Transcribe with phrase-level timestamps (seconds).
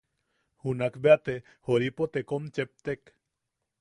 [0.63, 1.35] Junakbeate
[1.67, 3.13] Joripote kom cheptek.